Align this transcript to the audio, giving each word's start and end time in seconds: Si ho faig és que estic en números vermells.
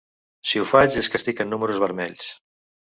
Si 0.51 0.61
ho 0.61 0.65
faig 0.71 0.97
és 1.03 1.11
que 1.13 1.21
estic 1.21 1.45
en 1.47 1.55
números 1.55 1.85
vermells. 1.87 2.37